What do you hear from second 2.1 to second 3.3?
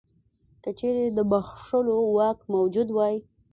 واک موجود وای.